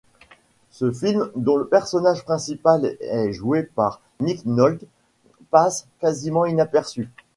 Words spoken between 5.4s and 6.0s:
passe